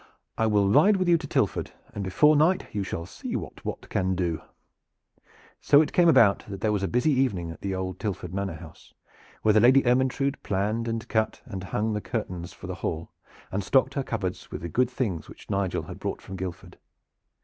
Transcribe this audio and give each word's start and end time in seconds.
I 0.35 0.47
will 0.47 0.67
ride 0.67 0.97
with 0.97 1.07
you 1.07 1.19
to 1.19 1.27
Tilford, 1.27 1.73
and 1.93 2.03
before 2.03 2.35
night 2.35 2.65
you 2.71 2.81
shall 2.83 3.05
see 3.05 3.35
what 3.35 3.63
Wat 3.63 3.87
can 3.89 4.15
do." 4.15 4.41
So 5.59 5.79
it 5.79 5.93
came 5.93 6.09
about 6.09 6.43
that 6.49 6.61
there 6.61 6.71
was 6.71 6.81
a 6.81 6.87
busy 6.87 7.11
evening 7.11 7.51
at 7.51 7.61
the 7.61 7.75
old 7.75 7.99
Tilford 7.99 8.33
Manor 8.33 8.55
house, 8.55 8.95
where 9.43 9.53
the 9.53 9.59
Lady 9.59 9.85
Ermyntrude 9.85 10.41
planned 10.41 10.87
and 10.87 11.07
cut 11.07 11.43
and 11.45 11.65
hung 11.65 11.93
the 11.93 12.01
curtains 12.01 12.51
for 12.51 12.65
the 12.65 12.73
hall, 12.81 13.11
and 13.51 13.63
stocked 13.63 13.93
her 13.93 14.01
cupboards 14.01 14.49
with 14.49 14.63
the 14.63 14.69
good 14.69 14.89
things 14.89 15.29
which 15.29 15.51
Nigel 15.51 15.83
had 15.83 15.99
brought 15.99 16.19
from 16.19 16.35
Guildford. 16.35 16.79